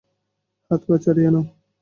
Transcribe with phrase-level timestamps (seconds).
[0.71, 1.43] হাত-পা ছড়িয়ে নাও।